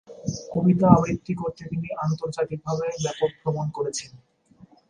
[0.53, 4.11] কবিতা আবৃত্তি করতে তিনি আন্তর্জাতিকভাবে ব্যাপক ভ্রমণ করেছেন।